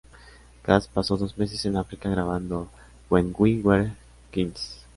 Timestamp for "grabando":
2.09-2.71